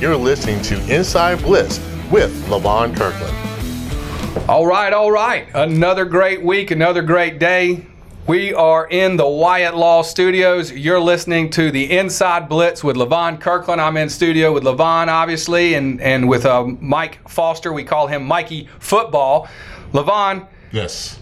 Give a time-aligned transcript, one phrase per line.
[0.00, 1.78] You're listening to Inside Blitz
[2.10, 4.48] with Levon Kirkland.
[4.48, 5.48] All right, all right.
[5.54, 7.84] Another great week, another great day.
[8.28, 10.70] We are in the Wyatt Law Studios.
[10.70, 13.80] You're listening to the Inside Blitz with Levon Kirkland.
[13.80, 17.72] I'm in studio with Levon, obviously, and, and with uh, Mike Foster.
[17.72, 19.48] We call him Mikey Football.
[19.92, 21.18] Levon, Yes.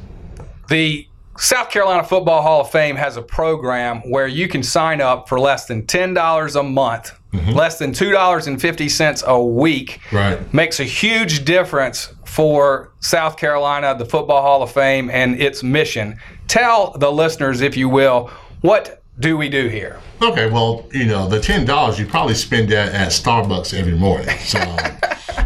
[0.69, 1.07] the
[1.39, 5.39] South Carolina Football Hall of Fame has a program where you can sign up for
[5.41, 7.13] less than $10 a month,
[7.53, 10.01] less than $2.50 a week.
[10.13, 10.53] Right.
[10.53, 16.19] Makes a huge difference for South Carolina, the Football Hall of Fame, and its mission.
[16.49, 20.01] Tell the listeners, if you will, what do we do here?
[20.23, 24.37] Okay, well, you know, the ten dollars you probably spend that at Starbucks every morning.
[24.39, 24.59] So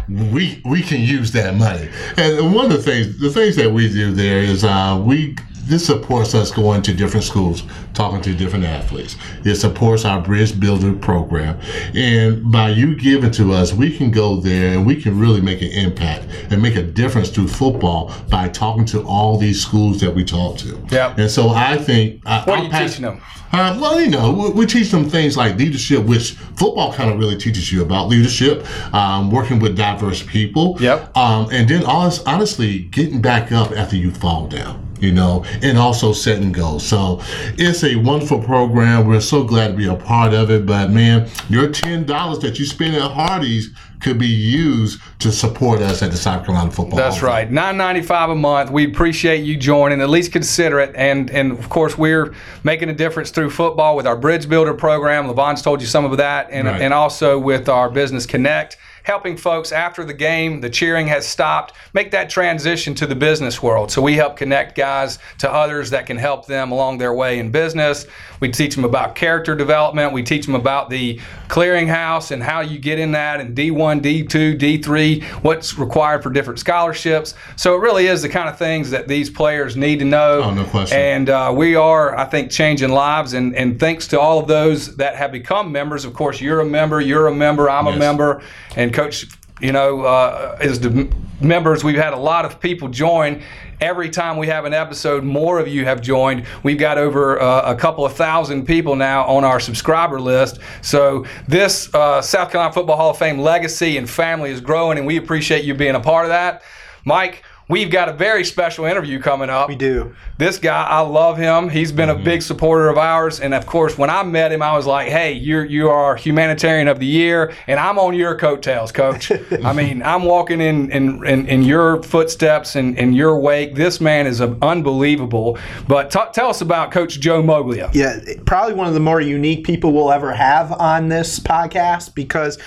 [0.33, 1.89] we we can use that money.
[2.17, 5.35] And one of the things the things that we do there is uh, we
[5.71, 9.15] this supports us going to different schools, talking to different athletes.
[9.45, 11.57] It supports our Bridge Builder program.
[11.95, 15.61] And by you giving to us, we can go there and we can really make
[15.61, 20.13] an impact and make a difference through football by talking to all these schools that
[20.13, 20.77] we talk to.
[20.91, 21.17] Yep.
[21.17, 23.21] And so I think I, What are I'm you pas- teaching them?
[23.53, 27.17] uh, well, you know, we, we teach them things like leadership, which football kind of
[27.17, 30.75] really teaches you about leadership, um, working with diverse people.
[30.81, 31.15] Yep.
[31.15, 35.77] Um, and then honest, honestly, getting back up after you fall down, you know, and
[35.77, 36.85] also setting goals.
[36.85, 37.19] So
[37.57, 39.07] it's a wonderful program.
[39.07, 40.65] We're so glad to be a part of it.
[40.65, 46.01] But man, your $10 that you spend at Hardee's could be used to support us
[46.01, 47.51] at the South Carolina Football That's Hall right.
[47.51, 48.71] Nine ninety five a month.
[48.71, 50.01] We appreciate you joining.
[50.01, 50.91] At least consider it.
[50.95, 55.27] And and of course we're making a difference through football with our Bridge Builder program.
[55.27, 56.81] Levon's told you some of that, and Right.
[56.81, 58.77] and also with our Business Connect.
[59.03, 63.61] Helping folks after the game, the cheering has stopped, make that transition to the business
[63.61, 63.91] world.
[63.91, 67.51] So we help connect guys to others that can help them along their way in
[67.51, 68.05] business.
[68.39, 70.13] We teach them about character development.
[70.13, 74.57] We teach them about the clearinghouse and how you get in that and D1, D2,
[74.59, 77.33] D3, what's required for different scholarships.
[77.55, 80.41] So it really is the kind of things that these players need to know.
[80.43, 80.97] Oh, no question.
[80.97, 83.33] And uh, we are, I think, changing lives.
[83.33, 86.05] And, and thanks to all of those that have become members.
[86.05, 87.99] Of course, you're a member, you're a member, I'm a Yes.
[87.99, 88.41] member,
[88.77, 89.27] and Coach,
[89.59, 91.83] you know, uh, is the members.
[91.83, 93.41] We've had a lot of people join.
[93.79, 96.45] Every time we have an episode, more of you have joined.
[96.61, 100.59] We've got over uh, a couple of thousand people now on our subscriber list.
[100.81, 105.07] So this uh, South Carolina Football Hall of Fame legacy and family is growing, and
[105.07, 106.61] we appreciate you being a part of that.
[107.05, 109.69] Mike, we've got a very special interview coming up.
[109.69, 110.13] We do.
[110.37, 111.69] This guy, I love him.
[111.69, 114.75] He's been a big supporter of ours, and of course, when I met him, I
[114.75, 118.91] was like, "Hey, you're you are humanitarian of the year, and I'm on your coattails,
[118.91, 119.31] Coach.
[119.63, 123.75] I mean, I'm walking in in, in, in your footsteps and in your wake.
[123.75, 125.57] This man is uh, unbelievable.
[125.87, 127.89] But t- tell us about Coach Joe Moglia.
[127.93, 132.59] Yeah, probably one of the more unique people we'll ever have on this podcast because.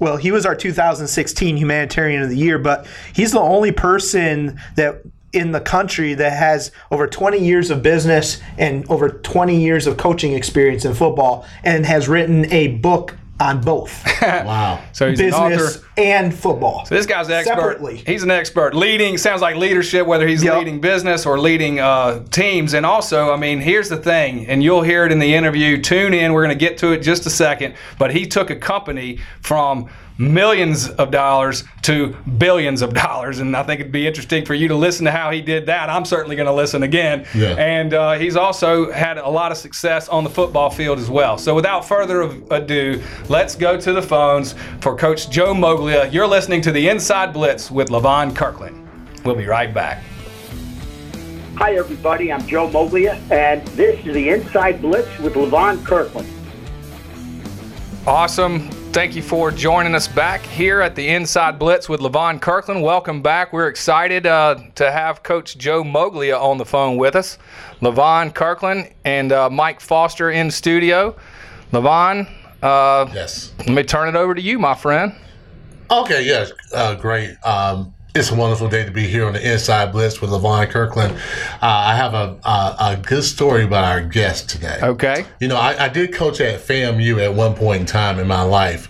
[0.00, 5.02] Well, he was our 2016 Humanitarian of the Year, but he's the only person that
[5.32, 9.96] in the country that has over 20 years of business and over 20 years of
[9.96, 14.82] coaching experience in football and has written a book on both Wow.
[14.92, 15.86] So he's an business author.
[15.96, 16.84] and football.
[16.84, 17.54] So this guy's an expert.
[17.54, 17.96] Separately.
[18.06, 18.74] He's an expert.
[18.74, 20.58] Leading sounds like leadership, whether he's Yep.
[20.58, 22.74] leading business or leading uh, teams.
[22.74, 25.80] And also, I mean, here's the thing, and you'll hear it in the interview.
[25.80, 26.32] Tune in.
[26.34, 27.74] We're going to get to it just a second.
[27.98, 29.88] But he took a company from
[30.20, 34.68] millions of dollars to billions of dollars, and I think it'd be interesting for you
[34.68, 35.88] to listen to how he did that.
[35.88, 37.26] I'm certainly going to listen again.
[37.34, 37.54] Yeah.
[37.54, 41.38] And uh, he's also had a lot of success on the football field as well.
[41.38, 46.12] So without further ado, let's go to the phones for Coach Joe Moglia.
[46.12, 48.86] You're listening to the Inside Blitz with Levon Kirkland.
[49.24, 50.02] We'll be right back.
[51.56, 52.30] Hi, everybody.
[52.30, 56.28] I'm Joe Moglia, and this is the Inside Blitz with Levon Kirkland.
[58.06, 58.70] Awesome.
[58.92, 62.82] Thank you for joining us back here at the Inside Blitz with Levon Kirkland.
[62.82, 63.52] Welcome back.
[63.52, 67.38] We're excited uh, to have Coach Joe Moglia on the phone with us.
[67.80, 71.14] Levon Kirkland and uh, Mike Foster in studio.
[71.72, 72.28] Levon,
[72.64, 73.52] uh, Yes.
[73.60, 75.14] let me turn it over to you, my friend.
[75.88, 77.36] Okay, yes, uh, great.
[77.44, 81.14] Um, it's a wonderful day to be here on the Inside Blitz with Levon Kirkland.
[81.14, 84.78] Uh, I have a, a a good story about our guest today.
[84.82, 85.26] Okay.
[85.40, 88.42] You know, I, I did coach at FAMU at one point in time in my
[88.42, 88.88] life,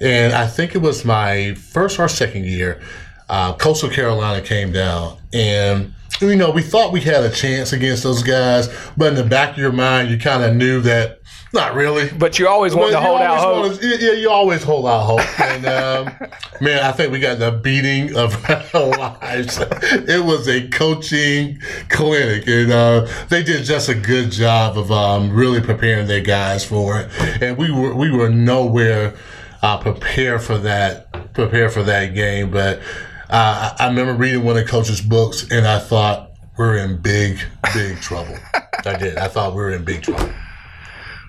[0.00, 2.80] and I think it was my first or second year.
[3.28, 8.02] Uh, Coastal Carolina came down, and you know we thought we had a chance against
[8.02, 11.21] those guys, but in the back of your mind, you kind of knew that
[11.52, 12.08] not really.
[12.10, 13.72] But you always want to hold out hope.
[13.80, 15.40] wanna- yeah, you always hold out hope.
[15.40, 16.28] And um,
[16.60, 18.34] man, I think we got the beating of
[18.74, 19.58] our lives.
[19.60, 25.30] It was a coaching clinic, and uh, they did just a good job of um,
[25.32, 27.10] really preparing their guys for it.
[27.42, 29.14] And we were we were nowhere.
[29.62, 32.50] uh, prepare for that prepare for that game.
[32.50, 32.80] But
[33.30, 37.38] uh, I remember reading one of Coach's books, and I thought we're in big,
[37.72, 38.36] big trouble.
[38.84, 39.16] I did.
[39.18, 40.30] I thought we were in big trouble.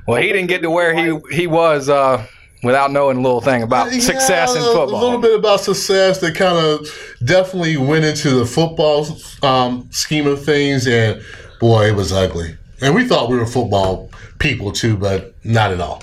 [0.07, 2.25] Well, he didn't get to where he he was uh,
[2.63, 4.89] without knowing a little thing about Yeah, success in football.
[5.01, 6.87] A little bit about success that kind of
[7.23, 9.05] definitely went into the football
[9.43, 11.21] um, scheme of things, and
[11.59, 12.57] boy, it was ugly.
[12.81, 14.09] And we thought we were football
[14.39, 16.01] people too, but not at all.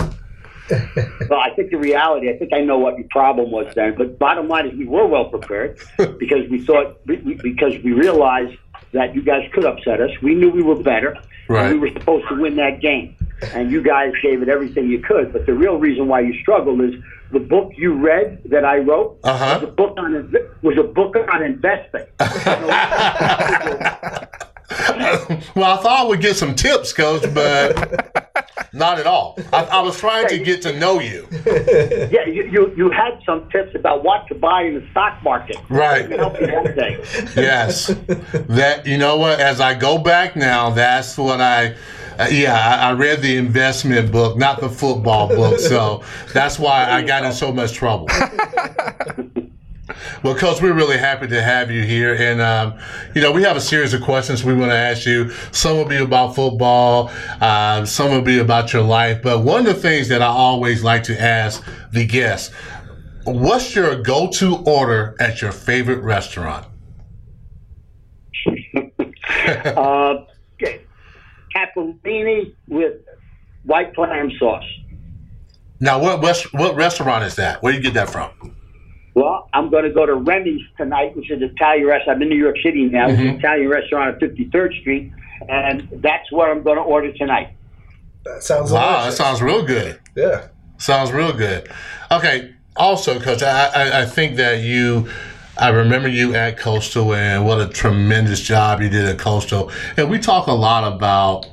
[1.29, 4.19] Well, I think the reality, I think I know what your problem was then, but
[4.19, 5.79] bottom line is we were well prepared
[6.19, 8.57] because we thought, we- we- because we realized
[8.93, 10.11] that you guys could upset us.
[10.23, 11.17] We knew we were better.
[11.49, 11.73] Right.
[11.73, 13.17] And we were supposed to win that game.
[13.55, 15.33] And you guys gave it everything you could.
[15.33, 16.95] But the real reason why you struggled is
[17.33, 19.59] the book you read that I wrote Uh-huh.
[19.61, 20.33] was a book on
[20.63, 22.05] was a book on investing.
[25.57, 28.37] well, I thought I would get some tips, coach, but
[28.73, 29.39] not at all.
[29.53, 31.27] I, I was trying to get to know you.
[31.47, 35.57] yeah, you, you you had some tips about what to buy in the stock market.
[35.69, 36.13] Right.
[36.13, 36.99] I help you that day.
[37.37, 37.87] Yes,
[38.49, 39.41] that you know what?
[39.41, 41.75] As I go back now, that's what I.
[42.19, 45.59] Uh, yeah, I, I read the investment book, not the football book.
[45.59, 46.03] So
[46.33, 48.09] that's why I got in so much trouble.
[50.23, 52.15] Well, Coach, we're really happy to have you here.
[52.15, 52.79] And, um,
[53.15, 55.31] you know, we have a series of questions we want to ask you.
[55.51, 57.11] Some will be about football,
[57.41, 59.23] uh, some will be about your life.
[59.23, 62.55] But one of the things that I always like to ask the guests
[63.25, 66.67] what's your go to order at your favorite restaurant?
[69.67, 70.25] uh,
[71.55, 72.95] capellini with
[73.65, 74.65] white clam sauce.
[75.81, 77.63] Now, what, what, what restaurant is that?
[77.63, 78.55] Where do you get that from?
[79.15, 82.17] Well, I'm going to go to Remy's tonight, which is an Italian restaurant.
[82.17, 83.09] I'm in New York City now.
[83.09, 83.21] Mm-hmm.
[83.29, 85.13] an Italian restaurant at 53rd Street,
[85.49, 87.55] and that's what I'm going to order tonight.
[88.25, 89.99] That sounds Wow, that sounds real good.
[90.15, 90.49] yeah.
[90.79, 91.69] Sounds real good.
[92.11, 92.55] Okay.
[92.77, 95.09] Also, Coach, I, I, I think that you,
[95.61, 99.71] I remember you at Coastal and what a tremendous job you did at Coastal.
[99.99, 101.47] And we talk a lot about,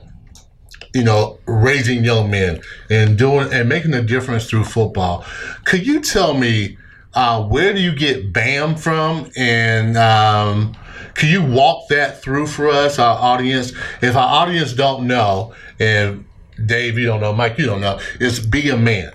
[0.95, 5.25] you know, raising young men and doing and making a difference through football.
[5.65, 6.77] Could you tell me
[7.15, 9.29] uh, where do you get BAM from?
[9.35, 10.73] And um,
[11.15, 13.73] can you walk that through for us, our audience?
[14.01, 16.23] If our audience don't know, and
[16.65, 19.11] Dave, you don't know, Mike, you don't know, it's be a man.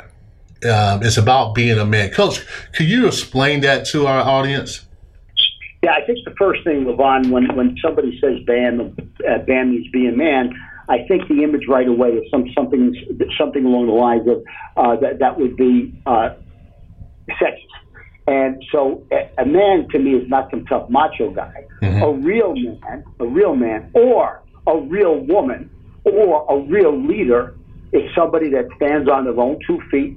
[0.64, 2.10] Um, it's about being a man.
[2.10, 4.86] Coach, can you explain that to our audience?
[5.82, 8.96] Yeah, I think the first thing, Levon, when, when somebody says BAM,
[9.28, 10.54] uh, BAM means be a man,
[10.88, 12.94] I think the image right away is some something
[13.38, 14.42] something along the lines of
[14.76, 16.30] uh, that that would be uh,
[17.30, 17.66] sexist.
[18.26, 21.66] And so a, a man to me is not some tough macho guy.
[21.82, 25.70] A real man, a real man, or a real woman,
[26.04, 27.56] or a real leader
[27.92, 30.16] is somebody that stands on their own two feet,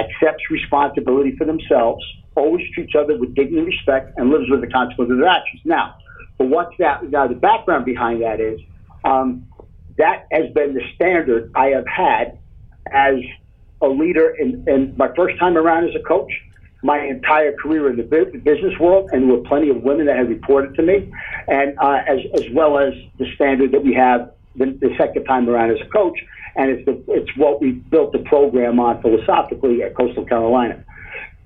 [0.00, 2.04] accepts responsibility for themselves,
[2.34, 5.62] always treats others with dignity and respect, and lives with the consequences of their actions.
[5.64, 5.96] Now,
[6.38, 7.10] but what's that?
[7.10, 8.60] Now, the background behind that is
[9.04, 9.46] um,
[9.98, 12.38] that has been the standard I have had
[12.92, 13.16] as
[13.80, 16.30] a leader in, in my first time around as a coach,
[16.82, 20.28] my entire career in the business world, and there were plenty of women that have
[20.28, 21.10] reported to me,
[21.48, 25.48] and uh, as as well as the standard that we have the, the second time
[25.48, 26.18] around as a coach,
[26.56, 30.84] and it's the, it's what we built the program on philosophically at Coastal Carolina.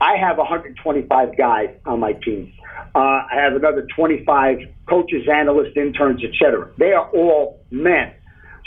[0.01, 2.53] I have 125 guys on my team.
[2.95, 6.71] Uh, I have another 25 coaches, analysts, interns, etc.
[6.79, 8.15] They are all men.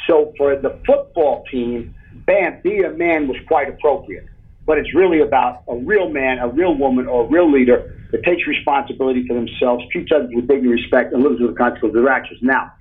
[0.08, 1.96] So for the football team,
[2.26, 4.28] bam, be a man was quite appropriate.
[4.66, 8.24] But it's really about a real man, a real woman, or a real leader that
[8.24, 11.98] takes responsibility for themselves, treats others with dignity and respect, and lives with the consequences
[11.98, 12.40] of their actions.
[12.42, 12.72] Now,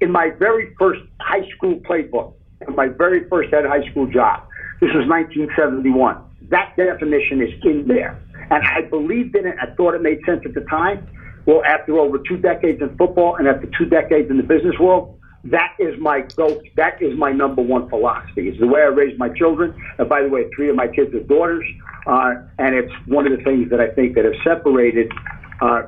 [0.00, 2.34] in my very first high school playbook,
[2.68, 4.46] my very first head high school job,
[4.80, 6.22] this was 1971.
[6.50, 8.20] That definition is in there.
[8.50, 9.56] And I believed in it.
[9.60, 11.06] I thought it made sense at the time.
[11.46, 15.18] Well, after over two decades in football and after two decades in the business world,
[15.44, 16.60] that is my go.
[16.76, 18.48] That is my number one philosophy.
[18.48, 19.74] It's the way I raise my children.
[19.98, 21.64] And by the way, three of my kids are daughters,
[22.06, 25.10] uh, and it's one of the things that I think that have separated
[25.60, 25.82] uh,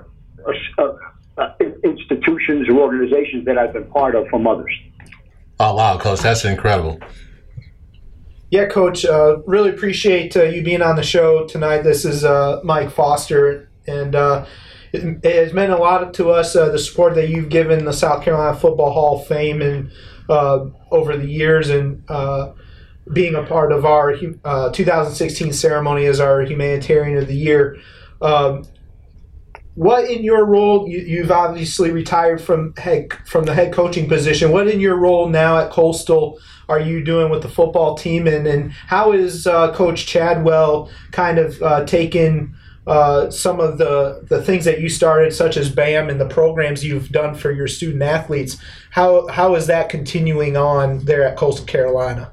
[0.78, 0.93] uh,
[1.38, 1.50] uh,
[1.85, 4.73] institutions or organizations that I've been part of from others.
[5.73, 6.99] Wow, Coach, that's incredible.
[8.50, 9.04] Yeah, Coach.
[9.04, 11.83] Uh, really appreciate uh, you being on the show tonight.
[11.83, 14.47] This is uh, Mike Foster, and uh,
[14.92, 17.92] it, it has meant a lot to us uh, the support that you've given the
[17.92, 19.90] South Carolina Football Hall of Fame and
[20.28, 22.04] uh, over the years, and
[23.12, 27.76] being a part of our uh, 2016 ceremony as our Humanitarian of the Year.
[28.23, 28.64] Um,
[29.75, 30.88] what in your role?
[30.88, 34.52] You, you've obviously retired from head from the head coaching position.
[34.52, 36.38] What in your role now at Coastal
[36.69, 41.38] are you doing with the football team, and and how is uh, Coach Chadwell kind
[41.38, 42.54] of uh, taking
[42.87, 46.85] uh, some of the the things that you started, such as BAM and the programs
[46.85, 48.57] you've done for your student athletes?
[48.90, 52.31] How how is that continuing on there at Coastal Carolina?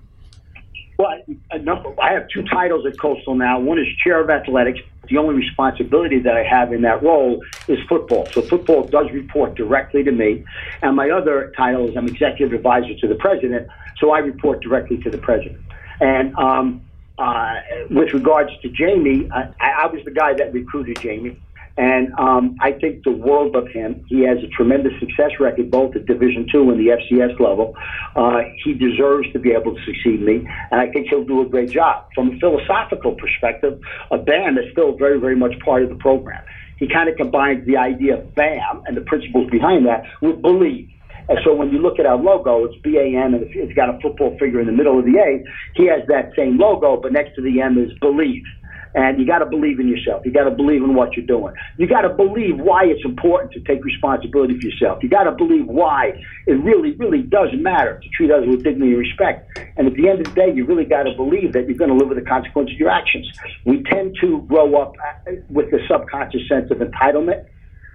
[1.00, 1.10] Well,
[1.52, 3.60] I have two titles at Coastal now.
[3.60, 4.80] One is chair of athletics.
[5.12, 8.26] The only responsibility that I have in that role is football.
[8.28, 10.46] So football does report directly to me.
[10.82, 13.68] And my other title is I'm executive advisor to the president.
[13.98, 15.60] So I report directly to the president.
[16.00, 16.82] And um,
[17.18, 17.56] uh,
[17.90, 21.38] with regards to Jamie, I, I was the guy that recruited Jamie.
[21.78, 24.04] And um, I think the world of him.
[24.08, 27.76] He has a tremendous success record, both at Division Two and the FCS level.
[28.16, 31.46] Uh, he deserves to be able to succeed me, and I think he'll do a
[31.46, 32.08] great job.
[32.14, 33.80] From a philosophical perspective,
[34.12, 36.44] a BAM is still very, very much part of the program.
[36.78, 40.90] He kind of combines the idea of BAM and the principles behind that with believe.
[41.30, 44.36] And so when you look at our logo, it's BAM and it's got a football
[44.40, 45.44] figure in the middle of the A.
[45.76, 48.44] He has that same logo, but next to the M is believe.
[48.94, 50.26] And you got to believe in yourself.
[50.26, 51.56] You got to believe in what you're doing.
[51.78, 55.02] You got to believe why it's important to take responsibility for yourself.
[55.02, 58.92] You got to believe why it really, really does matter to treat others with dignity
[58.92, 59.58] and respect.
[59.78, 61.92] And at the end of the day, you really got to believe that you're going
[61.92, 63.30] to live with the consequences of your actions.
[63.66, 64.96] We tend to grow up
[65.28, 67.46] uh, with the subconscious sense of entitlement,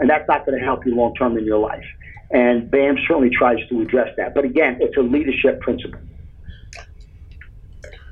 [0.00, 1.84] and that's not going to help you long term in your life.
[2.30, 4.34] And BAM certainly tries to address that.
[4.34, 6.00] But again, it's a leadership principle.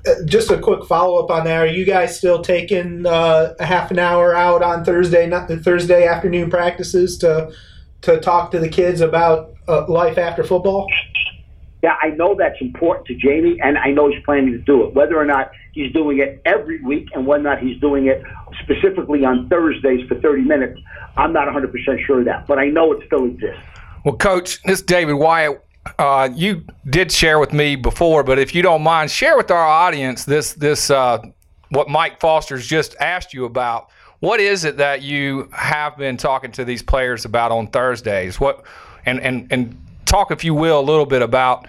[0.06, 1.62] Uh, just a quick follow up on that.
[1.62, 5.30] Are you guys still taking uh, a half an hour out on Thursday
[5.61, 7.52] Thursday afternoon practices to
[8.02, 10.87] to talk to the kids about uh, life after football?
[11.82, 14.94] Yeah, I know that's important to Jamie, and I know he's planning to do it.
[14.94, 18.23] Whether or not he's doing it every week and whether or not he's doing it
[18.62, 20.80] specifically on Thursdays for 30 minutes,
[21.16, 22.46] I'm not 100% sure of that.
[22.46, 23.61] But I know it still exists.
[24.02, 25.62] Well, Coach, this is David Wyatt
[25.98, 29.66] uh, you did share with me before, but if you don't mind, share with our
[29.66, 31.18] audience this this uh,
[31.70, 33.90] what Mike Foster's just asked you about.
[34.20, 38.40] What is it that you have been talking to these players about on Thursdays?
[38.40, 38.64] What
[39.04, 41.66] and and and talk, if you will, a little bit about,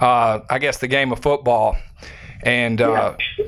[0.00, 1.76] uh, I guess, the game of football.
[2.42, 3.46] And uh, yeah.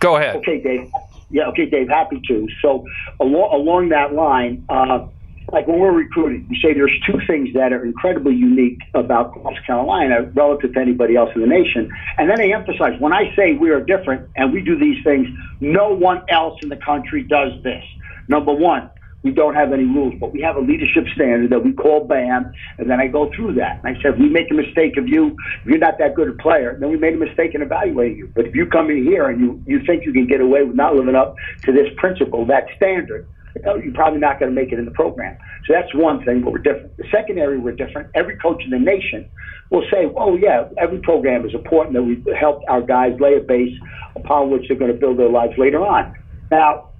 [0.00, 0.36] go ahead.
[0.36, 0.90] Okay, Dave.
[1.30, 1.88] Yeah, okay, Dave.
[1.88, 2.48] Happy to.
[2.60, 2.84] So
[3.20, 5.06] along along that line uh,
[5.52, 9.58] like when we're recruiting, we say there's two things that are incredibly unique about North
[9.66, 11.90] Carolina relative to anybody else in the nation.
[12.18, 15.28] And then I emphasize when I say we are different and we do these things,
[15.60, 17.82] no one else in the country does this.
[18.28, 18.90] Number one,
[19.22, 22.52] we don't have any rules, but we have a leadership standard that we call BAM,
[22.78, 23.80] and then I go through that.
[23.84, 26.28] And I said, if we make a mistake of you, if you're not that good
[26.28, 28.32] a player, then we made a mistake in evaluating you.
[28.34, 30.74] But if you come in here and you, you think you can get away with
[30.74, 34.78] not living up to this principle, that standard, you're probably not going to make it
[34.78, 35.36] in the program.
[35.66, 36.96] So that's one thing, but we're different.
[36.96, 38.10] The second area we're different.
[38.14, 39.28] Every coach in the nation
[39.70, 43.40] will say, "Oh yeah, every program is important that we help our guys lay a
[43.40, 43.76] base
[44.16, 46.14] upon which they're going to build their lives later on."
[46.50, 46.90] Now,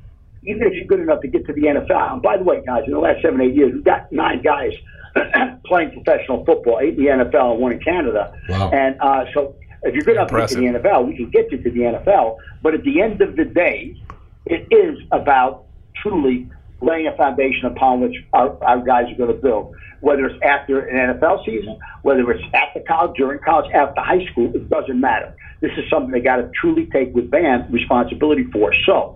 [0.45, 2.85] even if you're good enough to get to the NFL, and by the way, guys,
[2.87, 4.73] in the last seven eight years, we've got nine guys
[5.66, 8.71] playing professional football, eight in the NFL and one in Canada, wow.
[8.71, 9.57] and uh, so.
[9.83, 11.80] If you're good enough to get to the NFL, we can get you to the
[11.80, 12.37] NFL.
[12.61, 13.97] But at the end of the day,
[14.45, 15.64] it is about
[16.02, 16.49] truly
[16.80, 19.75] laying a foundation upon which our, our guys are going to build.
[20.00, 24.50] Whether it's after an NFL season, whether it's after college, during college, after high school,
[24.54, 25.35] it doesn't matter.
[25.61, 28.73] This is something they got to truly take with BAM responsibility for.
[28.87, 29.14] So,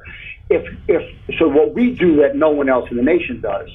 [0.51, 1.03] if if
[1.39, 3.69] so, what we do that no one else in the nation does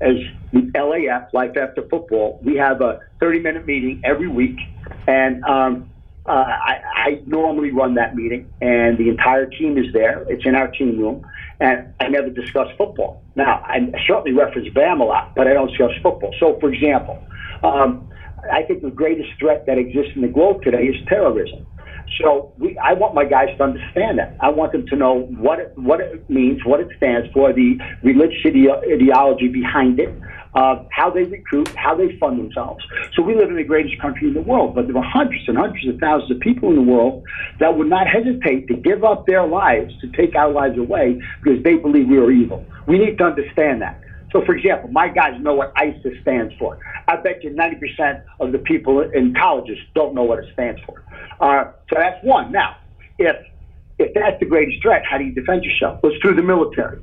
[0.00, 0.18] is
[0.52, 2.40] LAF, Life After Football.
[2.42, 4.58] We have a 30 minute meeting every week,
[5.06, 5.88] and um,
[6.26, 10.24] uh, I, I normally run that meeting, and the entire team is there.
[10.28, 11.24] It's in our team room
[11.60, 13.22] and I never discuss football.
[13.34, 16.34] Now, I certainly reference BAM a lot, but I don't discuss football.
[16.38, 17.18] So, for example,
[17.62, 18.08] um,
[18.52, 21.66] I think the greatest threat that exists in the globe today is terrorism.
[22.20, 24.36] So we, I want my guys to understand that.
[24.40, 27.78] I want them to know what it, what it means, what it stands for, the
[28.02, 30.08] religious ideology behind it,
[30.56, 32.84] how they recruit, how they fund themselves.
[33.14, 35.56] So we live in the greatest country in the world, but there are hundreds and
[35.56, 37.24] hundreds of thousands of people in the world
[37.60, 41.62] that would not hesitate to give up their lives to take our lives away because
[41.62, 42.64] they believe we are evil.
[42.86, 44.00] We need to understand that.
[44.32, 46.78] So, for example, my guys know what ISIS stands for.
[47.08, 51.02] I bet you 90% of the people in colleges don't know what it stands for.
[51.40, 52.50] Uh, so that's one.
[52.50, 52.76] Now,
[53.18, 53.36] if
[53.98, 56.00] if that's the greatest threat, how do you defend yourself?
[56.02, 56.98] Well, it's through the military.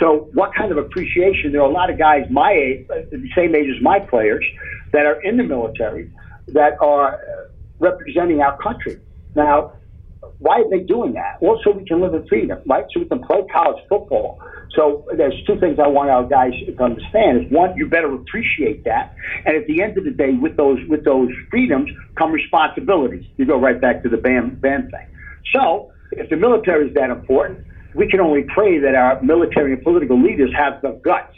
[0.00, 1.52] So, what kind of appreciation?
[1.52, 4.44] There are a lot of guys my age, uh, the same age as my players,
[4.92, 6.10] that are in the military
[6.48, 7.18] that are uh,
[7.78, 8.98] representing our country.
[9.34, 9.72] Now,
[10.38, 11.38] why are they doing that?
[11.40, 12.84] Well, so we can live in freedom, right?
[12.92, 14.38] So we can play college football.
[14.74, 18.84] So there's two things I want our guys to understand: is one, you better appreciate
[18.84, 19.14] that,
[19.44, 23.24] and at the end of the day, with those with those freedoms come responsibilities.
[23.36, 25.06] You go right back to the BAM BAM thing.
[25.54, 29.82] So if the military is that important, we can only pray that our military and
[29.82, 31.34] political leaders have the guts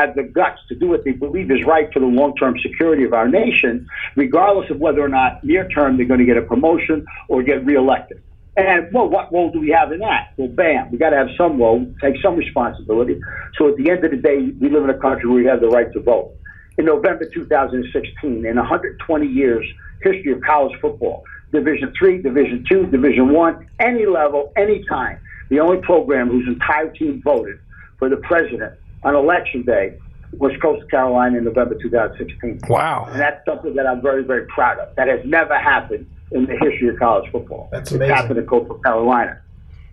[0.00, 3.04] have the guts to do what they believe is right for the long term security
[3.04, 6.42] of our nation, regardless of whether or not near term they're going to get a
[6.42, 8.22] promotion or get reelected.
[8.56, 10.32] And well, what role do we have in that?
[10.36, 13.20] Well, bam, we got to have some role, take some responsibility.
[13.56, 15.60] So at the end of the day, we live in a country where we have
[15.60, 16.32] the right to vote.
[16.76, 19.66] In November 2016, in 120 years
[20.02, 25.60] history of college football, Division three, Division two, Division one, any level, any time, the
[25.60, 27.58] only program whose entire team voted
[27.98, 29.98] for the president on election day
[30.38, 32.60] was Coastal Carolina in November 2016.
[32.68, 33.06] Wow.
[33.10, 34.94] And that's something that I'm very, very proud of.
[34.94, 37.68] That has never happened in the history of college football.
[37.72, 38.12] That's amazing.
[38.12, 39.40] It happened in Coastal Carolina.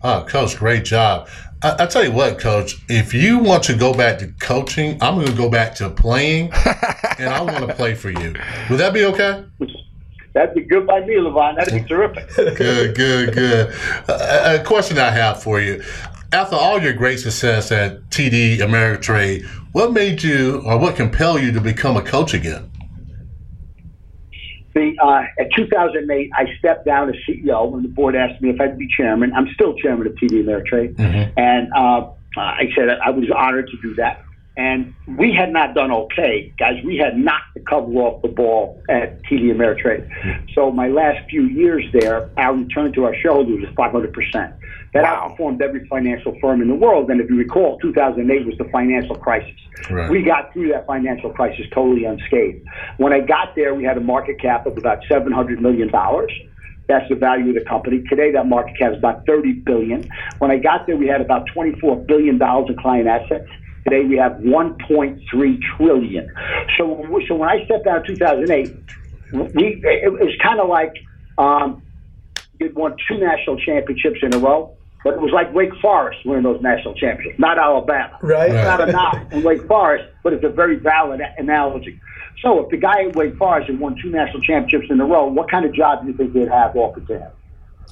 [0.04, 1.28] Oh, coach, great job.
[1.64, 5.16] I, I tell you what, coach, if you want to go back to coaching, I'm
[5.16, 6.52] going to go back to playing,
[7.18, 8.36] and I want to play for you.
[8.70, 9.44] Would that be okay?
[10.38, 11.56] That'd be good by me, Levon.
[11.56, 12.30] That'd be terrific.
[12.36, 13.74] Good, good, good.
[14.08, 15.82] A, a question I have for you.
[16.32, 21.52] After all your great success at TD Ameritrade, what made you or what compelled you
[21.54, 22.70] to become a coach again?
[24.76, 28.62] The, uh, at 2008, I stepped down as CEO when the board asked me if
[28.62, 29.34] I'd be chairman.
[29.34, 31.00] I'm still chairman of TD Ameritrade.
[31.36, 34.24] And uh, I said I was honored to do that.
[34.58, 36.84] And we had not done okay, guys.
[36.84, 40.10] We had knocked the cover off the ball at TD Ameritrade.
[40.56, 44.54] So my last few years there, our return to our shareholders was 500%.
[44.94, 45.36] That Wow.
[45.38, 47.12] outperformed every financial firm in the world.
[47.12, 49.54] And if you recall, 2008 was the financial crisis.
[49.92, 50.10] Right.
[50.10, 52.66] We got through that financial crisis totally unscathed.
[52.98, 55.92] When I got there, we had a market cap of about $700 million.
[56.88, 58.02] That's the value of the company.
[58.10, 60.10] Today, that market cap is about 30 billion.
[60.40, 63.48] When I got there, we had about 24 billion dollars in client assets.
[63.88, 66.30] Today, we have 1.3 trillion.
[66.78, 68.76] So, so when I stepped out in 2008,
[69.56, 70.94] we it was kind of like
[71.38, 71.82] um,
[72.60, 74.74] you'd won two national championships in a row.
[75.04, 78.18] But it was like Wake Forest winning those national championships, not Alabama.
[78.22, 78.50] Right.
[78.52, 82.02] It's not a knock on Wake Forest, but it's a very valid analogy.
[82.42, 85.28] So if the guy at Wake Forest had won two national championships in a row,
[85.28, 87.32] what kind of job do you think they'd have offered to him?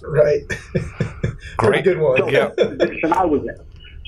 [0.04, 0.42] Right.
[1.60, 2.18] Pretty good one.
[2.18, 2.50] So Yeah.
[2.58, 3.56] that's the position I was in.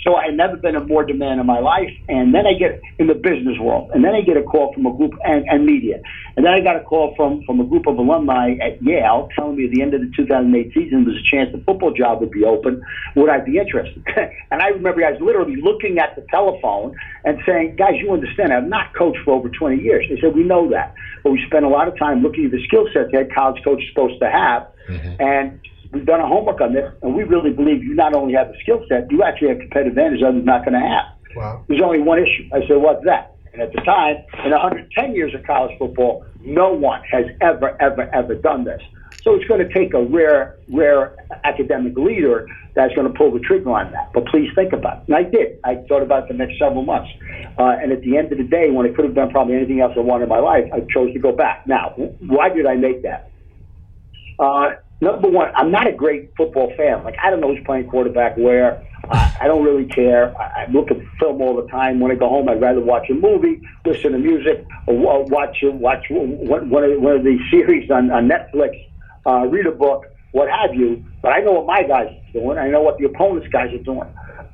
[0.07, 1.91] So I had never been in more demand in my life.
[2.07, 3.91] And then I get in the business world.
[3.93, 6.01] And then I get a call from a group and, and media.
[6.37, 9.57] And then I got a call from, from a group of alumni at Yale telling
[9.57, 12.31] me at the end of the 2008 season there's a chance the football job would
[12.31, 12.81] be open.
[13.15, 14.01] Would I be interested?
[14.51, 18.53] and I remember I was literally looking at the telephone and saying, guys, you understand,
[18.53, 20.05] I've not coached for over 20 years.
[20.09, 20.95] They said, we know that.
[21.23, 23.81] But we spent a lot of time looking at the skill sets that college coach
[23.81, 24.67] is supposed to have.
[24.87, 25.21] Mm-hmm.
[25.21, 25.59] And
[25.91, 28.57] we've done our homework on this, and we really believe you not only have the
[28.61, 31.05] skill set, you actually have competitive advantage others not going to have.
[31.35, 31.63] Wow.
[31.67, 32.49] There's only one issue.
[32.53, 33.35] I said, what's that?
[33.53, 38.09] And at the time, in 110 years of college football, no one has ever, ever,
[38.13, 38.81] ever done this.
[39.23, 43.39] So it's going to take a rare, rare academic leader that's going to pull the
[43.39, 44.13] trigger on that.
[44.13, 45.03] But please think about it.
[45.07, 45.59] And I did.
[45.65, 47.09] I thought about it the next several months.
[47.57, 49.81] Uh, and at the end of the day, when I could have done probably anything
[49.81, 51.67] else I wanted in my life, I chose to go back.
[51.67, 53.31] Now, why did I make that?
[54.39, 57.03] Uh, number one, I'm not a great football fan.
[57.03, 58.83] Like, I don't know who's playing quarterback where.
[59.09, 60.35] I, I don't really care.
[60.37, 61.99] I, I look at film all the time.
[61.99, 65.57] When I go home, I'd rather watch a movie, listen to music, or wa- watch
[65.63, 68.71] watch one one of, one of the series on, on Netflix,
[69.25, 71.05] uh, read a book, what have you.
[71.21, 72.57] But I know what my guys are doing.
[72.57, 74.09] I know what the opponent's guys are doing.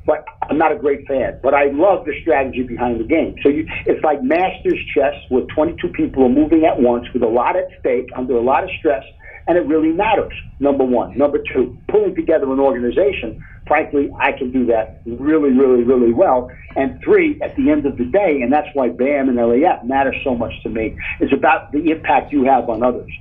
[0.05, 1.39] But I'm not a great fan.
[1.41, 3.35] But I love the strategy behind the game.
[3.43, 7.27] So you, it's like Masters chess, where 22 people are moving at once with a
[7.27, 9.03] lot at stake, under a lot of stress
[9.47, 10.33] and it really matters.
[10.59, 11.17] Number one.
[11.17, 13.43] Number two, pulling together an organization.
[13.67, 16.49] Frankly, I can do that really, really, really well.
[16.75, 20.13] And three, at the end of the day, and that's why BAM and LAF matter
[20.23, 23.11] so much to me, is about the impact you have on others.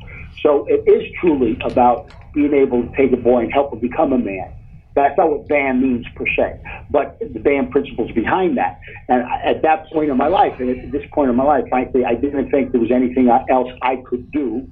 [0.42, 4.12] So it is truly about being able to take a boy and help him become
[4.12, 4.52] a man.
[4.94, 8.78] That's not what BAM means per se, but the BAM principles behind that.
[9.08, 12.04] And at that point in my life, and at this point in my life, frankly,
[12.04, 14.68] I didn't think there was anything else I could do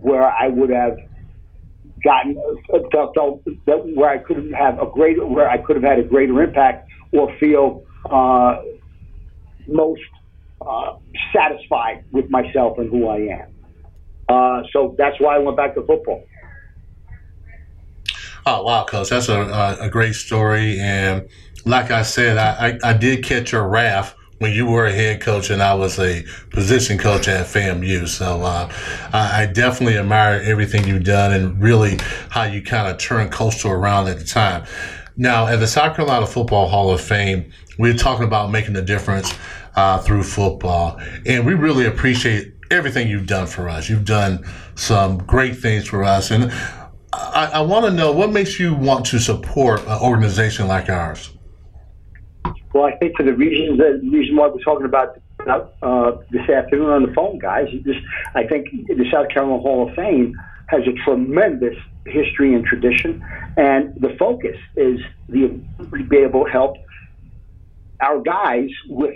[0.00, 0.96] where I would have
[2.02, 2.34] gotten
[3.14, 6.42] felt, that where I could have a greater where I could have had a greater
[6.42, 8.56] impact or feel uh,
[9.68, 10.02] most
[10.60, 10.96] uh,
[11.34, 13.54] satisfied with myself and who I am.
[14.28, 16.24] Uh, so that's why I went back to football.
[18.44, 20.80] Oh wow, coach, that's a, a, great story.
[20.80, 21.28] And
[21.64, 25.20] like I said, I, I, I did catch your wrath when you were a head
[25.20, 28.08] coach and I was a position coach at FAMU.
[28.08, 28.68] So uh,
[29.12, 31.98] I definitely admire everything you've done and really
[32.30, 34.64] how you kind of turned Coastal around at the time.
[35.16, 39.32] Now, at the South Carolina Football Hall of Fame, we're talking about making a difference
[39.76, 43.88] uh, through football, and we really appreciate everything you've done for us.
[43.88, 46.52] You've done some great things for us, and
[47.12, 51.30] I, I want to know what makes you want to support an organization like ours.
[52.72, 55.18] Well, I think for the reasons that the reason why we're talking about
[55.82, 58.00] uh, this afternoon on the phone, guys, just
[58.34, 60.34] I think the South Carolina Hall of Fame
[60.68, 63.22] has a tremendous history and tradition,
[63.56, 66.76] and the focus is the to be able to help
[68.00, 69.14] our guys with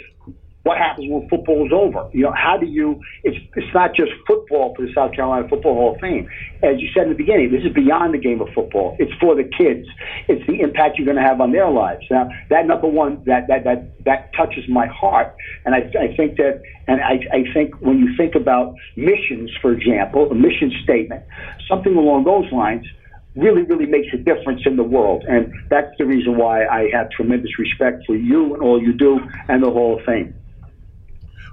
[0.66, 2.10] what happens when football is over.
[2.12, 3.00] You know, how do you?
[3.22, 6.28] It's it's not just football for the South Carolina Football Hall of Fame.
[6.60, 8.96] As you said in the beginning, this is beyond the game of football.
[8.98, 9.86] It's for the kids.
[10.26, 12.04] It's the impact you're going to have on their lives.
[12.10, 16.36] Now, that number one, that that that that touches my heart, and I I think
[16.42, 21.22] that, and I I think when you think about missions, for example, a mission statement,
[21.70, 22.84] something along those lines
[23.36, 25.22] really, really makes a difference in the world.
[25.28, 29.20] And that's the reason why I have tremendous respect for you and all you do
[29.48, 30.34] and the Hall of Fame.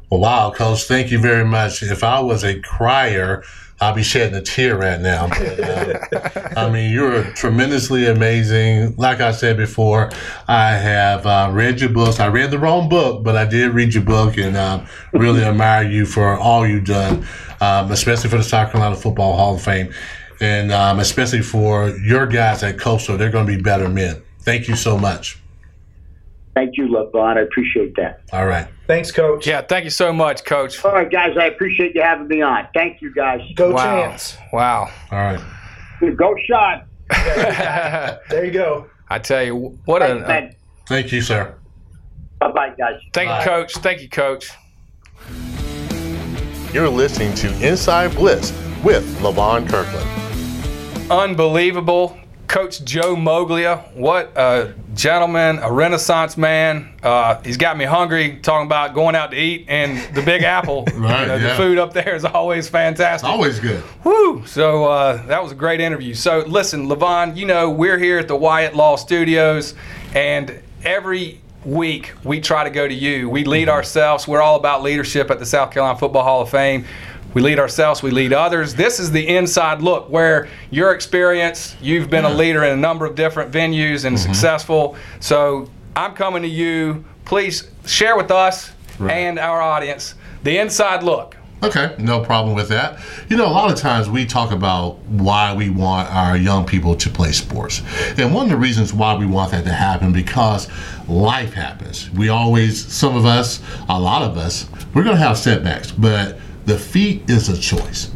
[0.10, 1.82] Well, wow, Coach, thank you very much.
[1.82, 3.44] If I was a crier,
[3.84, 5.28] I'll be shedding a tear right now.
[5.28, 8.96] But, uh, I mean, you're tremendously amazing.
[8.96, 10.10] Like I said before,
[10.48, 12.20] I have uh, read your books.
[12.20, 15.84] I read the wrong book, but I did read your book and um, really admire
[15.84, 17.28] you for all you've done,
[17.60, 19.92] um, especially for the South Carolina Football Hall of Fame,
[20.40, 23.18] and um, especially for your guys at Coastal.
[23.18, 24.22] They're going to be better men.
[24.40, 25.40] Thank you so much.
[26.54, 27.38] Thank you, Levon.
[27.38, 28.22] I appreciate that.
[28.32, 28.68] All right.
[28.88, 29.48] Thanks, Coach.
[29.48, 30.84] Yeah, thank you so much, Coach.
[30.84, 31.38] All right, guys.
[31.40, 32.68] I appreciate you having me on.
[32.74, 33.40] Thank you, guys.
[33.56, 33.84] Go Wow.
[33.84, 34.38] Chants.
[34.52, 34.90] Wow.
[35.12, 35.40] All right.
[36.18, 36.86] Go shot.
[38.30, 38.88] There you go.
[39.10, 40.24] I tell you, what a.
[40.26, 40.56] Thank
[40.88, 41.56] Thank you, sir.
[42.40, 43.00] Bye bye, guys.
[43.14, 43.40] Thank Bye.
[43.40, 43.74] you, Coach.
[43.76, 44.52] Thank you, Coach.
[46.74, 48.52] You're listening to Inside Blitz
[48.84, 50.10] with Levon Kirkland.
[51.12, 52.18] Unbelievable.
[52.54, 56.94] Coach Joe Moglia, what a gentleman, a renaissance man.
[57.02, 60.84] Uh, he's got me hungry talking about going out to eat and the Big Apple.
[60.94, 63.28] Right, You know, The food up there is always fantastic.
[63.28, 63.84] Always good.
[64.04, 64.46] Woo!
[64.46, 66.14] So uh, that was a great interview.
[66.14, 69.74] So listen, Levon, you know we're here at the Wyatt Law Studios,
[70.14, 73.32] and every week we try to go to you.
[73.32, 74.28] We lead ourselves.
[74.28, 76.86] We're all about leadership at the South Carolina Football Hall of Fame.
[77.34, 78.04] We lead ourselves.
[78.04, 78.76] We lead others.
[78.76, 81.76] This is the inside look where your experience.
[81.82, 84.18] You've been a leader in a number of different venues and mm-hmm.
[84.18, 84.96] successful.
[85.20, 87.04] So I'm coming to you.
[87.26, 89.12] Please share with us Right.
[89.12, 91.36] and our audience the inside look.
[91.64, 93.00] Okay, no problem with that.
[93.30, 96.94] You know, a lot of times we talk about why we want our young people
[96.96, 97.82] to play sports.
[98.18, 100.68] And one of the reasons why we want that to happen because
[101.08, 102.10] life happens.
[102.12, 106.38] We always some of us, a lot of us, we're going to have setbacks, but
[106.66, 108.12] defeat is a choice.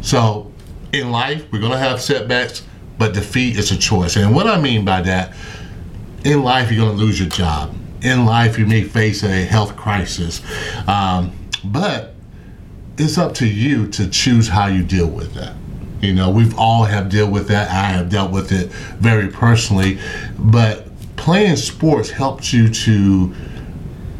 [0.00, 0.52] So,
[0.92, 2.64] in life, we're going to have setbacks,
[2.98, 4.16] but defeat is a choice.
[4.16, 5.34] And what I mean by that,
[6.24, 7.74] in life, you're going to lose your job.
[8.02, 10.40] In life, you may face a health crisis.
[10.88, 11.32] Um,
[11.64, 12.14] but
[12.96, 15.54] it's up to you to choose how you deal with that.
[16.00, 17.70] You know, we've all have dealt with that.
[17.70, 19.98] I have dealt with it very personally,
[20.38, 23.34] but playing sports helps you to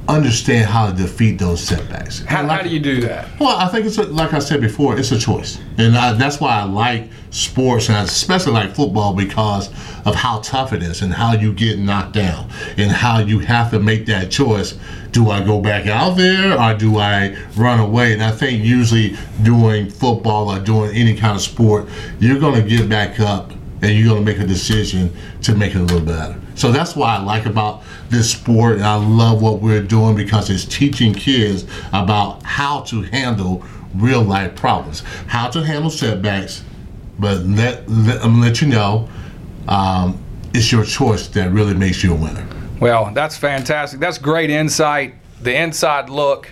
[0.09, 2.25] understand how to defeat those setbacks.
[2.25, 3.29] How, And how do you do that?
[3.39, 6.41] well, I think it's a, like I said before, it's a choice, and I, that's
[6.41, 9.69] why I like sports, and I especially like football because
[10.07, 13.71] of how tough it is and how you get knocked down, and how you have
[13.73, 14.79] to make that choice.
[15.11, 18.13] Do I go back out there or do I run away?
[18.13, 21.89] And I think usually doing football or doing any kind of sport,
[22.21, 25.11] you're going to get back up and you're going to make a decision
[25.43, 26.39] to make it a little better.
[26.59, 30.51] So that's why I like about this sport, and I love what we're doing because
[30.51, 36.65] it's teaching kids about how to handle real life problems, how to handle setbacks.
[37.21, 39.09] But let, let I'm let you know,
[39.69, 40.21] um,
[40.53, 42.45] it's your choice that really makes you a winner.
[42.81, 44.01] Well, that's fantastic.
[44.01, 45.15] That's great insight.
[45.41, 46.51] The inside look,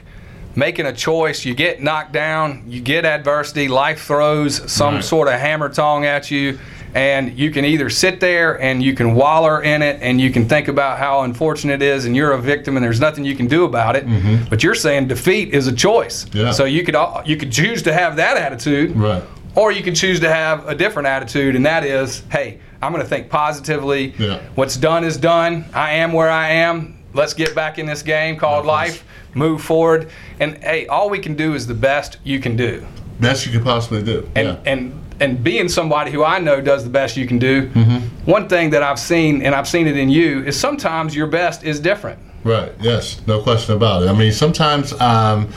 [0.54, 1.44] making a choice.
[1.44, 5.04] You get knocked down, you get adversity, life throws some Right.
[5.04, 6.58] sort of hammer tong at you,
[6.96, 10.48] and you can either sit there and you can waller in it and you can
[10.48, 13.46] think about how unfortunate it is and you're a victim and there's nothing you can
[13.46, 14.06] do about it.
[14.48, 16.24] But you're saying defeat is a choice.
[16.24, 16.38] Mm-hmm.
[16.38, 16.52] Yeah.
[16.52, 18.96] So you could al- you could choose to have that attitude.
[18.96, 19.22] Right.
[19.54, 23.02] Or you can choose to have a different attitude, and that is, hey, I'm going
[23.02, 24.14] to think positively.
[24.18, 24.40] Yeah.
[24.54, 25.64] What's done is done.
[25.74, 27.02] I am where I am.
[27.14, 29.04] Let's get back in this game called No life,
[29.35, 30.11] move forward.
[30.40, 32.87] And hey, all we can do is the best you can do.
[33.20, 34.28] Best you could possibly do.
[34.35, 34.72] And yeah.
[34.72, 37.68] and and being somebody who I know does the best you can do.
[37.70, 38.31] Mm-hmm.
[38.31, 41.64] One thing that I've seen, and I've seen it in you, is sometimes your best
[41.64, 42.18] is different.
[42.44, 42.72] Right.
[42.81, 43.20] Yes.
[43.26, 44.09] No question about it.
[44.09, 45.52] I mean, sometimes, um,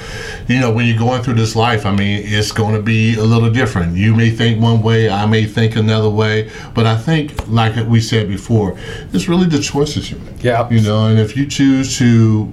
[0.48, 3.24] you know, when you're going through this life, I mean, it's going to be a
[3.24, 3.96] little different.
[3.96, 8.02] You may think one way, I may think another way, but I think, like we
[8.02, 8.76] said before,
[9.14, 10.44] it's really the choices you make.
[10.44, 10.68] Yeah.
[10.72, 12.52] You know, and if you choose to,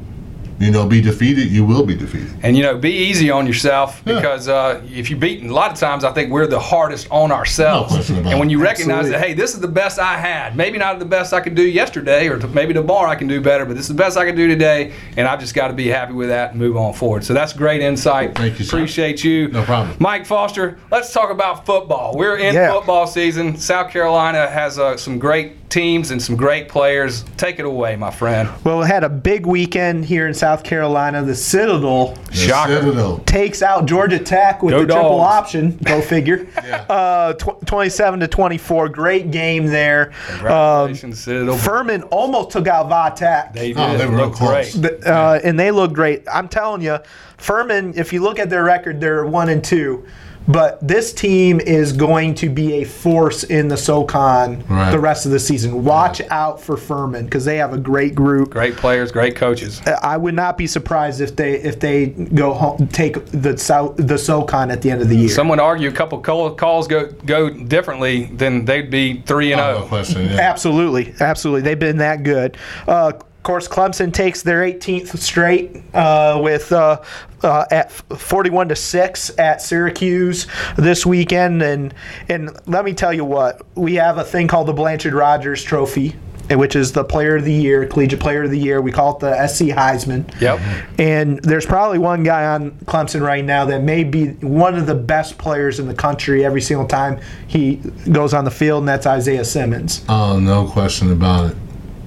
[0.59, 2.31] you know, be defeated, you will be defeated.
[2.43, 4.15] And you know, be easy on yourself Yeah.
[4.15, 7.31] because uh, if you beat, a lot of times I think we're the hardest on
[7.31, 7.91] ourselves.
[7.91, 8.53] No question about and when it.
[8.53, 9.21] you recognize Absolutely.
[9.21, 10.57] that, hey, this is the best I had.
[10.57, 13.41] Maybe not the best I could do yesterday, or t- maybe tomorrow I can do
[13.41, 15.75] better, but this is the best I can do today, and I've just got to
[15.75, 17.25] be happy with that and move on forward.
[17.25, 18.35] So that's great insight.
[18.35, 18.79] Thank you, sir.
[18.79, 19.49] Appreciate you.
[19.49, 19.97] No problem.
[20.01, 22.17] Mike Foster, let's talk about football.
[22.17, 22.73] We're in Yeah.
[22.73, 23.57] football season.
[23.59, 27.25] South Carolina has uh, some great teams and some great players.
[27.37, 28.49] Take it away, my friend.
[28.65, 31.23] Well, we had a big weekend here in South Carolina.
[31.23, 33.19] The Citadel The Citadel.
[33.27, 35.77] takes out Georgia Tech with Go the triple option.
[35.83, 36.47] Go figure.
[36.89, 38.89] uh, tw- 27 to 24.
[38.91, 40.13] Great game there.
[40.31, 41.57] Um, Congratulations, Citadel.
[41.59, 43.53] Furman almost took out Va Tech.
[43.53, 43.79] They did.
[43.79, 44.75] Oh, they were real close.
[44.77, 45.01] great.
[45.03, 46.23] The- uh, and they look great.
[46.33, 46.99] I'm telling you,
[47.39, 47.93] Furman.
[47.97, 50.07] If you look at their record, they're one and two.
[50.49, 54.91] But this team is going to be a force in the SoCon Right.
[54.91, 55.85] the rest of the season.
[55.85, 58.51] Watch out for Furman because they have a great group.
[58.51, 59.81] Great players, great coaches.
[60.03, 64.19] I would not be surprised if they if they go home take the South the
[64.19, 65.29] SoCon at the end of the year.
[65.29, 69.89] Some would argue a couple calls go go differently, then they'd be three and Oh,
[69.91, 70.27] no zero.
[70.39, 71.63] Absolutely, absolutely.
[71.63, 72.57] They've been that good.
[72.87, 73.13] Uh,
[73.47, 77.01] course, Clemson takes their 18th straight uh, with uh,
[77.43, 81.95] uh, at 41 to six at Syracuse this weekend, and
[82.29, 86.17] and let me tell you what we have a thing called the Blanchard Rogers Trophy.
[86.49, 88.81] Which is the Player of the Year, Collegiate Player of the Year.
[88.81, 90.41] We call it the SC Heisman.
[90.41, 90.61] Yep.
[90.97, 94.95] And there's probably one guy on Clemson right now that may be one of the
[94.95, 97.83] best players in the country every single time he
[98.13, 100.05] goes on the field, and that's Isaiah Simmons.
[100.09, 101.57] Oh, no question about it.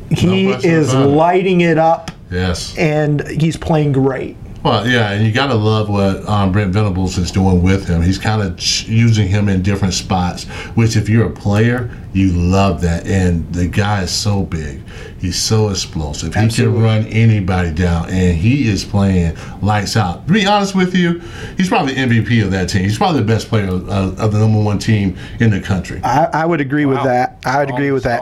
[0.09, 2.75] He question is lighting it up, Yes.
[2.77, 4.35] and he's playing great.
[4.61, 8.01] Well, yeah, and you got to love what um, Brent Venables is doing with him.
[8.01, 10.43] He's kind of ch- using him in different spots,
[10.75, 13.07] which, if you're a player, you love that.
[13.07, 14.81] And the guy is so big,
[15.21, 16.35] he's so explosive.
[16.35, 20.27] He can run anybody down, and he is playing lights out.
[20.27, 21.19] To be honest with you,
[21.55, 22.81] he's probably MVP of that team.
[22.83, 23.87] He's probably the best player of,
[24.19, 26.01] of the number one team in the country.
[26.03, 27.37] I, I would agree with that.
[27.45, 28.21] I would agree with that.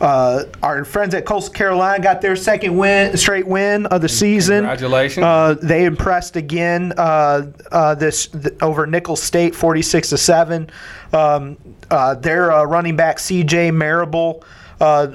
[0.00, 4.58] Uh, our friends at Coastal Carolina got their second win, straight win of the season.
[4.58, 5.24] Congratulations.
[5.24, 10.70] Uh, they impressed again uh, uh, this th- over Nicholls State, 46 to seven.
[11.12, 11.56] Um,
[11.90, 13.70] uh, their uh, running back C.J.
[13.70, 14.44] Marable
[14.80, 15.06] uh,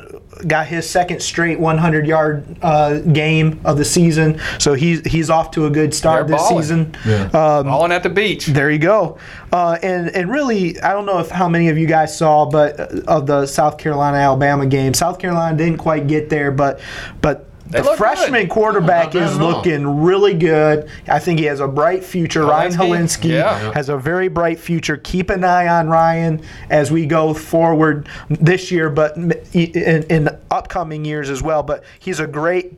[0.47, 5.52] got his second straight 100 yard uh, game of the season, so he's he's off
[5.52, 6.62] to a good start They're this balling.
[6.63, 6.95] season.
[7.06, 7.24] Yeah.
[7.26, 8.47] Um, Balling at the beach.
[8.47, 9.17] there you go.
[9.52, 12.80] Uh, and and really, I don't know if how many of you guys saw, but
[12.80, 16.80] uh, of the South Carolina Alabama game, South Carolina didn't quite get there, but
[17.21, 17.47] but.
[17.72, 18.50] The freshman good.
[18.50, 19.52] quarterback Not is at all.
[19.52, 20.90] looking really good.
[21.08, 22.46] I think he has a bright future.
[22.46, 23.30] Ryan Hilinski?
[23.30, 23.72] Hilinski Yeah.
[23.74, 24.98] has a very bright future.
[24.98, 31.06] Keep an eye on Ryan as we go forward this year, but in, in upcoming
[31.06, 31.64] years as well.
[31.64, 32.78] But he's a great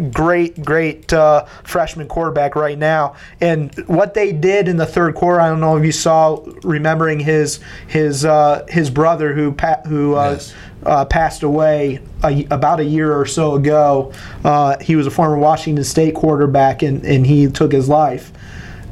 [0.00, 3.14] great, great uh, freshman quarterback right now.
[3.40, 7.20] And what they did in the third quarter, I don't know if you saw, remembering
[7.20, 10.54] his his uh, his brother who pa- who uh, Yes.
[10.86, 14.12] uh, passed away a, about a year or so ago.
[14.44, 18.32] Uh, he was a former Washington State quarterback, and, and he took his life.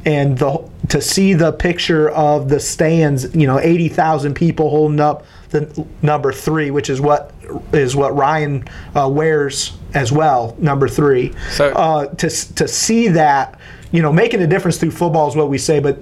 [0.05, 4.99] And the to see the picture of the stands, you know, eighty thousand people holding
[4.99, 7.33] up the number three, which is what
[7.73, 11.33] is what Ryan uh, wears as well, number three.
[11.51, 13.59] So- uh, to to see that,
[13.91, 15.99] you know, making a difference through football is what we say, but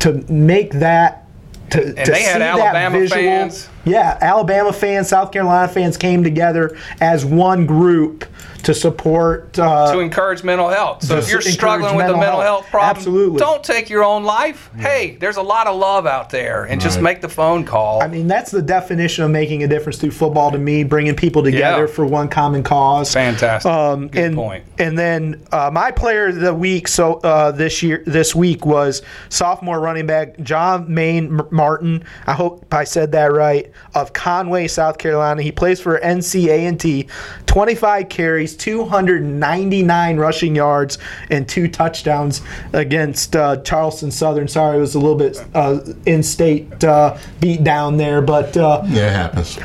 [0.00, 1.28] to make that
[1.70, 3.68] to, to they had see that visual, fans.
[3.84, 8.24] Yeah, Alabama fans, South Carolina fans came together as one group
[8.62, 9.58] to support.
[9.58, 11.02] Uh, to encourage mental health.
[11.02, 12.60] So if you're struggling with a mental mental health.
[12.62, 13.38] health problem, Absolutely.
[13.40, 14.70] don't take your own life.
[14.76, 18.00] Hey, there's a lot of love out there, and just make the phone call.
[18.02, 21.42] I mean, that's the definition of making a difference through football to me, bringing people
[21.42, 21.92] together Yeah.
[21.92, 23.12] for one common cause.
[23.12, 23.70] Fantastic.
[23.70, 24.64] Um, Good and, point.
[24.78, 29.02] And then uh, my player of the week, so uh, this year, this week was
[29.28, 32.04] sophomore running back Jah-Maine Martin.
[32.28, 33.71] I hope I said that right.
[33.94, 37.08] Of Conway, South Carolina, he plays for NCA&T.
[37.46, 40.98] 25 carries, 299 rushing yards,
[41.30, 42.40] and two touchdowns
[42.72, 44.48] against uh, Charleston Southern.
[44.48, 48.56] Sorry, it was a little bit uh, in-state uh, beat down there, but.
[48.56, 49.58] Uh, Yeah, it happens.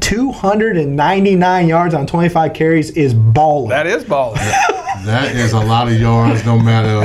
[0.00, 3.70] 299 yards on 25 carries is balling.
[3.70, 4.40] that is balling.
[5.04, 7.00] That is a lot of yards, no matter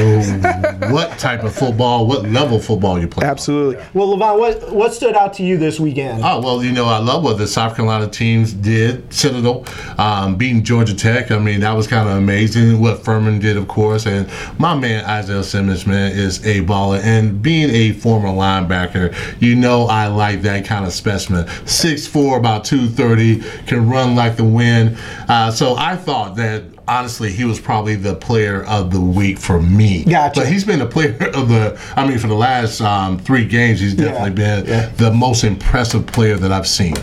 [0.92, 3.28] what type of football, what level football you play.
[3.28, 3.84] Absolutely.
[3.94, 6.22] Well, Levon, what what stood out to you this weekend?
[6.24, 9.12] Oh well, you know I love what the South Carolina teams did.
[9.14, 9.66] Citadel
[9.98, 11.32] um, beating Georgia Tech.
[11.32, 12.80] I mean that was kind of amazing.
[12.80, 17.02] What Furman did, of course, and my man Isaiah Simmons, man, is a baller.
[17.04, 21.46] And being a former linebacker, you know I like that kind of specimen.
[21.46, 24.98] 6'4", about two thirty, can run like the wind.
[25.28, 29.62] Uh, so I thought that honestly, he was probably the player of the week for
[29.62, 30.04] me.
[30.04, 30.42] Gotcha.
[30.42, 31.80] But he's been the player of the.
[31.96, 34.90] I mean, for the last um, three games, he's definitely been yeah.
[34.98, 36.96] the most impressive player that I've seen.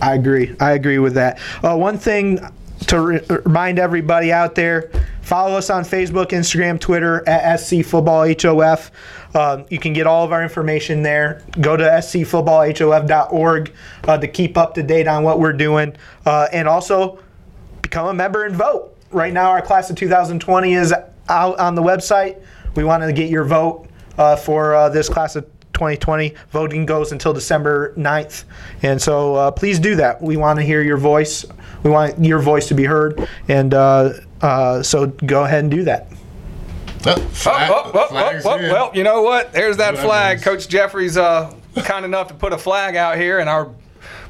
[0.00, 0.54] I agree.
[0.60, 1.38] I agree with that.
[1.62, 2.40] Uh, one thing
[2.88, 4.90] to re- remind everybody out there
[5.22, 8.90] follow us on Facebook, Instagram, Twitter at SC Football HOF.
[9.34, 11.42] Um, you can get all of our information there.
[11.60, 13.72] Go to scfootballhof.org
[14.04, 15.96] uh, to keep up to date on what we're doing.
[16.26, 17.18] Uh, and also
[17.80, 18.91] become a member and vote.
[19.12, 20.94] Right now, our class of 2020 is
[21.28, 22.42] out on the website.
[22.74, 23.86] We want to get your vote
[24.18, 25.44] uh, for uh, this class of
[25.74, 26.34] 2020.
[26.50, 28.44] Voting goes until December 9th.
[28.82, 30.22] And so uh, please do that.
[30.22, 31.44] We want to hear your voice.
[31.82, 33.28] We want your voice to be heard.
[33.48, 36.08] And uh, uh, so go ahead and do that.
[37.04, 39.52] Oh, Oh, flag- oh, oh, oh, flags oh, well, you know what?
[39.52, 40.42] There's that That flag.
[40.42, 41.52] Coach Jeffries uh,
[41.84, 43.70] kind enough to put a flag out here, and our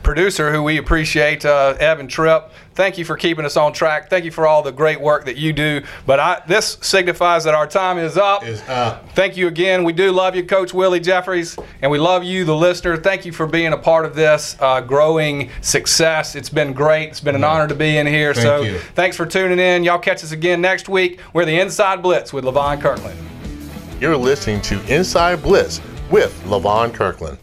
[0.03, 2.51] producer, who we appreciate, uh, Evan Tripp.
[2.75, 4.09] Thank you for keeping us on track.
[4.09, 5.83] Thank you for all the great work that you do.
[6.07, 8.45] But I, this signifies that our time is up.
[8.45, 9.11] Is up.
[9.11, 9.85] Thank you again.
[9.85, 12.97] We do love you, Coach Willie Jeffries, and we love you, the listener.
[12.97, 16.35] Thank you for being a part of this uh, growing success.
[16.35, 17.11] It's been great.
[17.11, 18.33] It's been an honor to be in here.
[18.33, 18.79] Thank so you.
[18.79, 19.85] thanks for tuning in.
[19.85, 21.21] Y'all catch us again next week.
[21.35, 23.19] We're the Inside Blitz with Levon Kirkland.
[24.01, 27.39] You're listening to Inside Blitz with Levon Kirkland.